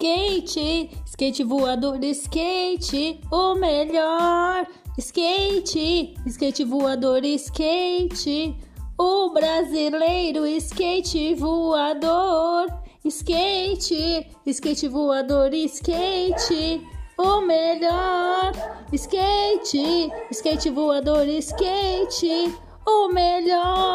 skate, 0.00 0.90
skate 1.04 1.44
voador, 1.44 2.00
skate, 2.14 3.20
o 3.30 3.54
melhor. 3.54 4.66
Skate, 4.98 6.16
skate 6.28 6.64
voador, 6.64 7.22
skate, 7.38 8.56
o 8.98 9.30
brasileiro 9.34 10.44
skate 10.60 11.34
voador. 11.38 12.66
Skate, 13.08 14.26
skate 14.52 14.88
voador, 14.88 15.50
skate, 15.68 16.80
o 17.18 17.40
melhor. 17.42 18.52
Skate, 18.96 20.10
skate 20.32 20.70
voador, 20.70 21.26
skate, 21.42 22.52
o 22.86 23.08
melhor. 23.12 23.89